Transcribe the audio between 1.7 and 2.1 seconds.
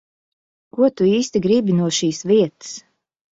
no